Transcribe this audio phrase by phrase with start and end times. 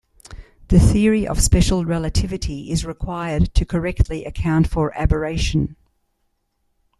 [0.69, 5.75] The theory of special relativity is required to correctly account for aberration.